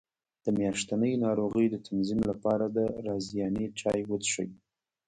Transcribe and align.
د 0.43 0.45
میاشتنۍ 0.57 1.13
ناروغۍ 1.25 1.67
د 1.71 1.75
تنظیم 1.87 2.19
لپاره 2.31 2.65
د 2.75 2.77
رازیانې 3.05 3.65
چای 3.79 3.99
وڅښئ 4.09 4.49